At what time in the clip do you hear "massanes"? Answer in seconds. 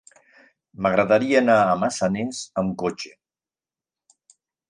1.83-2.41